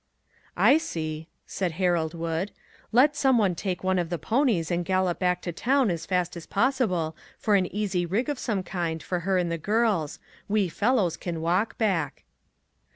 "I 0.71 0.79
see," 0.79 1.27
said 1.45 1.73
Harold 1.73 2.15
Wood." 2.15 2.49
Let 2.91 3.15
some 3.15 3.37
one 3.37 3.53
take 3.53 3.83
one 3.83 3.99
of 3.99 4.09
the 4.09 4.17
ponies 4.17 4.71
and 4.71 4.83
gallop 4.83 5.19
back 5.19 5.43
to 5.43 5.51
town 5.51 5.91
as 5.91 6.07
fast 6.07 6.35
as 6.35 6.47
possible 6.47 7.15
for 7.37 7.53
an 7.53 7.67
easy 7.67 8.07
rig 8.07 8.27
of 8.27 8.39
some 8.39 8.63
kind 8.63 9.03
for 9.03 9.19
her 9.19 9.37
and 9.37 9.51
the 9.51 9.59
girls; 9.59 10.17
we 10.49 10.69
fellows 10.69 11.17
can 11.17 11.39
walk 11.39 11.77
back." 11.77 12.23